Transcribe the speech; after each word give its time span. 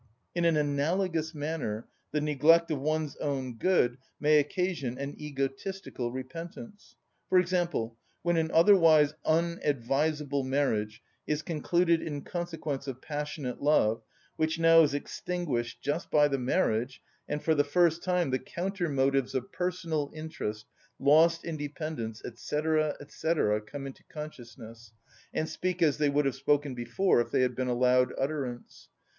In 0.33 0.45
an 0.45 0.57
analogous 0.57 1.35
manner, 1.35 1.87
the 2.11 2.21
neglect 2.21 2.71
of 2.71 2.79
one's 2.81 3.15
own 3.17 3.59
good 3.59 3.99
may 4.19 4.39
occasion 4.39 4.97
an 4.97 5.13
egotistical 5.21 6.11
repentance. 6.11 6.95
For 7.29 7.37
example, 7.37 7.99
when 8.23 8.35
an 8.35 8.49
otherwise 8.49 9.13
unadvisable 9.25 10.43
marriage 10.43 11.03
is 11.27 11.43
concluded 11.43 12.01
in 12.01 12.23
consequence 12.23 12.87
of 12.87 12.99
passionate 12.99 13.61
love, 13.61 14.01
which 14.37 14.57
now 14.57 14.81
is 14.81 14.95
extinguished 14.95 15.83
just 15.83 16.09
by 16.09 16.27
the 16.27 16.39
marriage, 16.39 16.99
and 17.29 17.43
for 17.43 17.53
the 17.53 17.63
first 17.63 18.01
time 18.03 18.31
the 18.31 18.39
counter‐motives 18.39 19.35
of 19.35 19.51
personal 19.51 20.09
interest, 20.15 20.65
lost 20.97 21.45
independence, 21.45 22.23
&c., 22.25 22.57
&c., 23.07 23.33
come 23.67 23.85
into 23.85 24.03
consciousness, 24.09 24.93
and 25.31 25.47
speak 25.47 25.83
as 25.83 25.99
they 25.99 26.09
would 26.09 26.25
have 26.25 26.33
spoken 26.33 26.73
before 26.73 27.21
if 27.21 27.29
they 27.29 27.41
had 27.41 27.55
been 27.55 27.67
allowed 27.67 28.11
utterance. 28.17 28.89